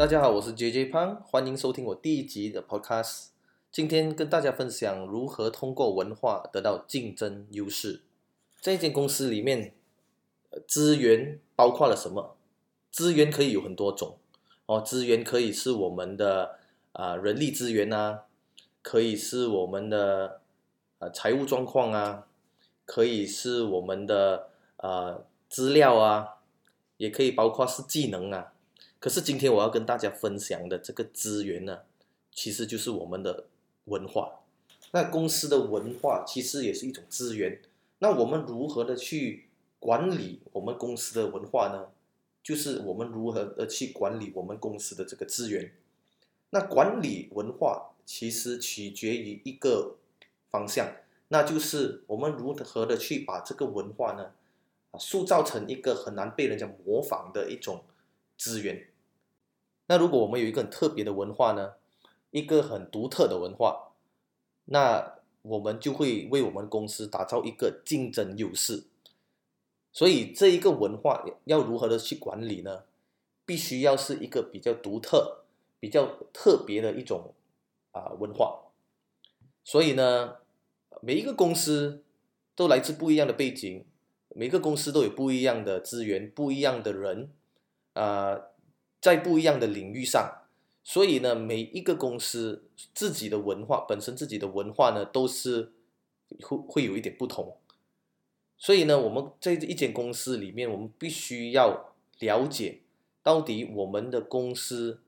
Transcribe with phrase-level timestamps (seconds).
[0.00, 3.26] 大家好，我是 JJ 潘，欢迎收听我第一集的 Podcast。
[3.70, 8.00] 今天跟大家分享如何通过文化得到竞争优势。
[8.62, 9.74] 在一间公司里面，
[10.66, 12.34] 资源包括了什么？
[12.90, 14.16] 资源可以有很多种
[14.64, 16.58] 哦，资源可以是我们的
[16.92, 18.22] 啊、人力资源啊，
[18.80, 20.40] 可以是我们的
[21.00, 22.26] 呃财务状况啊，
[22.86, 26.36] 可以是我们的呃资料啊，
[26.96, 28.54] 也可以包括是技能啊。
[29.00, 31.80] 可是今天我要跟大家分享的这个资源呢，
[32.30, 33.46] 其实就是我们的
[33.86, 34.40] 文化。
[34.92, 37.62] 那公司的文化其实也是一种资源。
[38.00, 41.88] 那我们如何的去管理我们公司的文化呢？
[42.42, 45.72] 就是我们如何的去管理我们公司的这个资源。
[46.50, 49.96] 那管理文化其实取决于一个
[50.50, 50.96] 方向，
[51.28, 54.32] 那就是我们如何的去把这个文化呢，
[54.90, 57.84] 啊，塑造成一个很难被人家模仿的一种
[58.36, 58.86] 资源。
[59.90, 61.72] 那如果我们有一个很特别的文化呢，
[62.30, 63.90] 一个很独特的文化，
[64.66, 68.84] 那我们就会为我们公司打造一个竞争优势。
[69.92, 72.84] 所以这一个文化要如何的去管理呢？
[73.44, 75.38] 必须要是一个比较独特、
[75.80, 77.34] 比较特别的一种
[77.90, 78.60] 啊、文化。
[79.64, 80.36] 所以呢，
[81.00, 82.04] 每一个公司
[82.54, 83.84] 都来自不一样的背景，
[84.28, 87.32] 每个公司都有不一样的资源、不一样的人，
[87.94, 88.40] 啊、
[89.00, 90.42] 在不一样的领域上，
[90.84, 95.72] 所以呢，每一个公司自己的文化本身自己的文化呢，都是
[96.42, 97.56] 会会有一点不同。
[98.58, 102.80] 所以呢，我们在一间公司里面，我们必须要了解
[103.22, 105.00] 到底我们的公司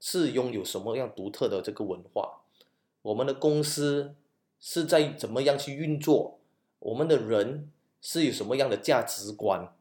[0.00, 2.40] 是拥有什么样独特的这个文化，
[3.02, 4.14] 我们的公司
[4.58, 6.38] 是在怎么样去运作，
[6.78, 9.74] 我们的人是有什么样的价值观，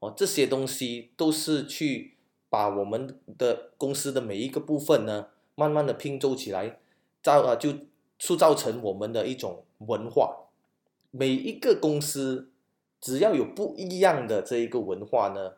[0.00, 2.15] 哦，这些东西都是去
[2.56, 6.80] 把我们的公司的每一个部分呢，慢慢的拼凑起来，
[7.22, 7.70] 造啊就
[8.18, 10.46] 塑造成我们的一种文化。
[11.10, 12.50] 每一个公司
[12.98, 15.56] 只要有不一样的这一个文化呢，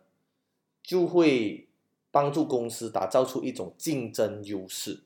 [0.82, 1.68] 就会
[2.10, 5.04] 帮助公司打造出一种竞争优势。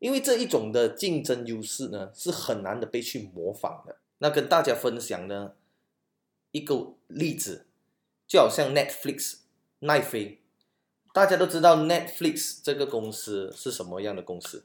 [0.00, 3.98] 因为这一种的竞争优势呢，是很难的被去模仿的。
[4.18, 5.52] 那跟大家分享呢
[6.50, 7.66] 一个例子，
[8.26, 9.36] 就好像 Netflix
[9.78, 10.40] 奈飞，
[11.12, 14.62] 大家都知道 Netflix 这个公司是什么样的公司。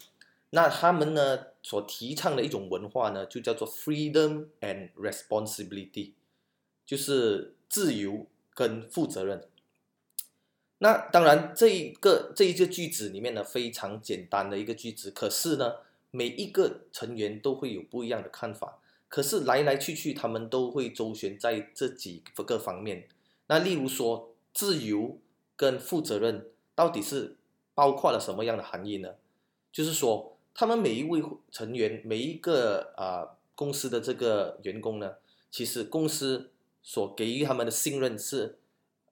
[0.52, 6.12] 那他们呢所提倡的一种文化呢，就叫做 freedom and responsibility，
[6.86, 9.48] 就是自由跟负责任。
[10.80, 15.76] 那当然，这一个这一个句子里面呢，非常简单的一个句子，可是呢，
[16.12, 18.80] 每一个成员都会有不一样的看法。
[19.08, 23.08] 可是来来去去，他们都会周旋在这几个方面。
[23.48, 25.18] 那例如说，自由
[25.56, 27.38] 跟负责任到底是
[27.74, 29.16] 包括了什么样的含义呢？
[29.72, 35.16] 就是说，他们每一位成员，每一个啊、公司的这个员工呢，
[35.50, 38.58] 其实公司所给予他们的信任是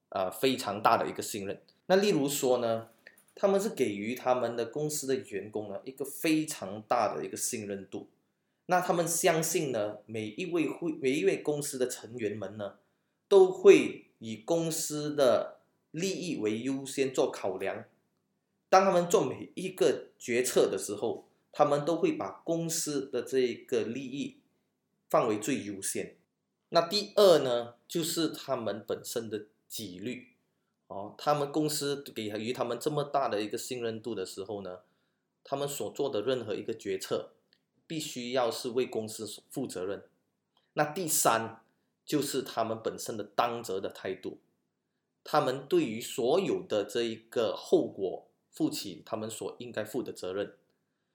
[0.10, 1.60] 呃非常大的一个信任。
[1.88, 2.90] 那例如说呢，
[3.34, 8.08] 他们是给予他们的公司的员工呢一个非常大的一个信任度。
[8.68, 12.76] 那他们相信呢，每一位会每一位公司的成员们呢，
[13.28, 15.61] 都会以公司的
[15.92, 17.86] 利益为优先做考量。
[18.70, 24.38] 当他们做每一个决策的时候，他们都会把公司的这个利益
[25.10, 26.16] 放为最优先。
[26.70, 30.30] 那第二呢，就是他们本身的纪律
[30.88, 34.80] 哦，他们公司给予他们这么大的一个信任度的时候呢，
[35.44, 37.32] 他们所做的任何一个决策，
[37.86, 40.04] 必须要是为公司负责任。
[40.74, 41.62] 那第三
[42.06, 44.38] 就是他们本身的当责的态度，
[45.24, 50.56] 他们对于所有的这一个后果负起他们所应该负的责任。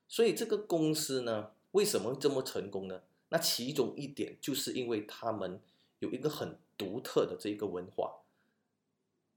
[0.08, 3.03] 所以这个公司呢，为什么这么成功呢？
[3.29, 5.61] 那其中一点就是因为他们
[5.99, 8.20] 有一个很独特的这一个文化。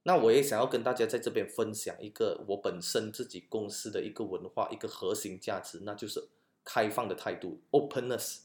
[0.04, 6.30] 那我也想要跟大家在这边分享一个我本身自己公司的一个文化，一个核心价值，那就是
[6.64, 8.42] 开放的态度 （openness）。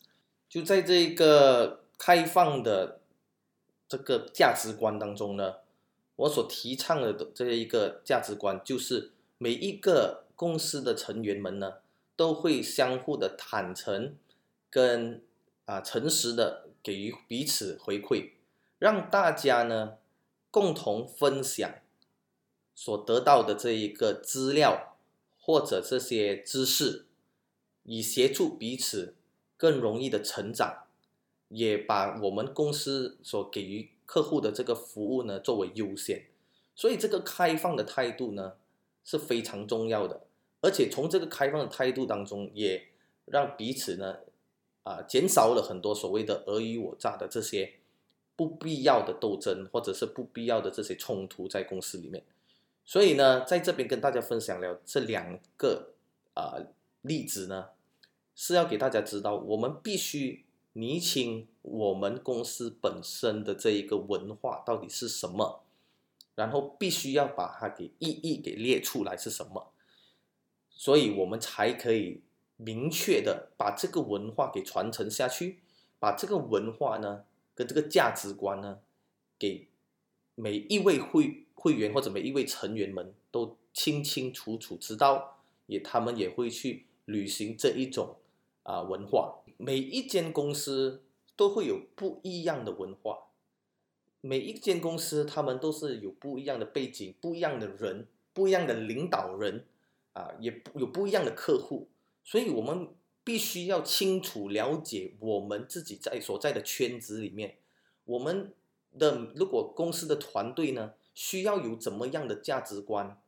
[0.48, 3.00] 就在这个开放的
[3.88, 5.56] 这个价值观当中呢，
[6.16, 11.78] 我所提倡的这一个价值观就是每一个公司的成员们呢，
[12.14, 14.14] 都会相互的坦诚
[14.70, 15.20] 跟
[15.64, 18.30] 啊诚实的给予彼此回馈，
[18.78, 19.94] 让大家呢
[20.50, 21.68] 共同分享
[22.74, 24.96] 所得到的这一个资料
[25.40, 27.06] 或者这些知识，
[27.82, 29.14] 以协助彼此
[29.56, 30.84] 更容易的成长，
[31.48, 36.26] 也把我们公司所给予客户的这个服务呢作为优先。
[36.76, 38.54] 所以这个开放的态度呢，
[39.04, 40.22] 是非常重要的，
[40.60, 42.88] 而且从这个开放的态度当中，也
[43.26, 44.18] 让彼此呢，
[44.82, 47.74] 啊，减少了很多所谓的尔虞我诈的这些
[48.34, 52.24] 不必要的斗争，或者是不必要的这些冲突在公司里面。
[52.84, 55.94] 所以呢，在这边跟大家分享了这两个
[56.34, 56.58] 啊
[57.02, 57.68] 例子呢，
[58.34, 60.43] 是要给大家知道，我们必须
[60.74, 65.62] 厘清我们公司本身的这一个文化到底是什么。
[66.36, 69.70] 然后必须要把它给一一给列出来是什么，
[70.68, 72.22] 所以我们才可以
[72.56, 75.60] 明确的把这个文化给传承下去，
[76.00, 77.22] 把这个文化呢
[77.54, 78.80] 跟这个价值观呢，
[79.38, 79.68] 给
[80.34, 88.16] 每一位会会员或者每一位成员们都清清楚楚知道，也他们也会去履行这一种
[88.64, 89.43] 啊文化。
[89.56, 91.02] 每一间公司
[91.36, 93.28] 都会有不一样的文化。
[94.20, 99.66] 每一间公司，他们都是有不一样的背景、不一样的人、不一样的领导人，
[100.14, 101.88] 啊，也有不一样的客户，
[102.22, 102.88] 所以我们
[103.22, 107.58] 必须要清楚了解我们自己在所在的圈子里面，
[108.06, 108.54] 我们
[108.98, 113.20] 的如果公司的团队呢，需要有怎么样的价值观、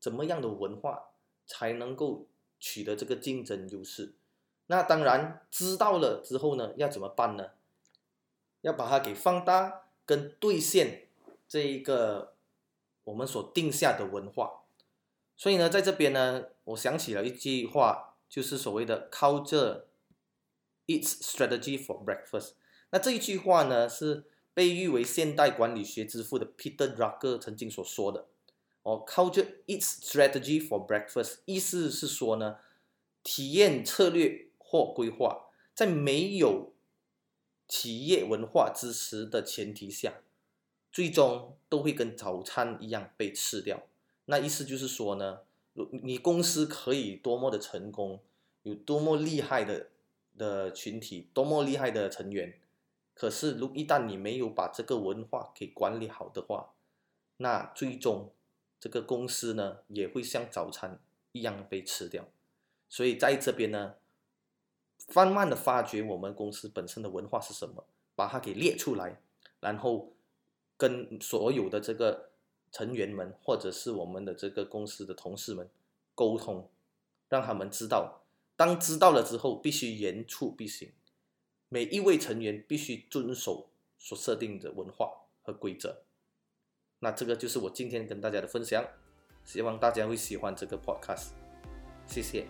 [0.00, 1.10] 怎么样的文化，
[1.44, 2.26] 才能够
[2.58, 4.14] 取得这个竞争优势。
[4.68, 7.50] 那当然知道了之后呢，要怎么办呢？
[8.62, 9.82] 要把它给放大。
[10.08, 11.08] 跟兑现
[11.46, 12.32] 这一个
[13.04, 14.62] 我们所定下的文化，
[15.36, 19.82] 所以呢，在这边呢，我想起了一句话，就是所谓的 “culture
[20.86, 22.52] eats strategy for breakfast”。
[22.88, 24.24] 那这一句话呢，是
[24.54, 28.28] 被誉为现代管理学之父的 Peter Drucker 曾经所说的。
[28.84, 32.56] 哦，“culture eats strategy for breakfast”，意思是说呢，
[33.22, 36.74] 体验策略或规划在没有
[37.66, 40.20] 企业文化支持的前提下，
[40.92, 43.86] 最终都会跟早餐一样被吃掉。
[44.26, 45.40] 那意思就是说呢，
[46.02, 48.20] 你公司可以多么的成功，
[48.62, 49.88] 有多么厉害的
[50.36, 52.60] 的群体，多么厉害的成员，
[53.14, 56.74] 可是如一旦你没有把这个文化给管理好的话，
[57.38, 58.30] 那最终
[58.78, 61.00] 这个公司呢也会像早餐
[61.32, 62.28] 一样被吃掉。
[62.90, 63.94] 所以在这边呢。
[65.14, 67.84] 慢慢的发掘我们公司本身的文化是什么，
[68.14, 69.20] 把它给列出来，
[69.60, 70.12] 然后
[70.76, 72.30] 跟所有的这个
[72.70, 75.68] 成员们，或者是我们的这个公司的同事们
[76.14, 76.68] 沟通，
[77.28, 78.22] 让他们知道，
[78.56, 80.92] 当知道了之后，必须言出必行，
[81.68, 85.10] 每一位成员必须遵守所设定的文化
[85.42, 86.02] 和规则。
[87.00, 88.84] 那这个就是我今天跟大家的分享，
[89.44, 91.28] 希望大家会喜欢这个 podcast，
[92.06, 92.46] 谢谢。